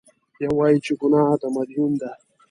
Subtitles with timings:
[0.43, 2.11] یو وایي چې ګناه د مدون ده.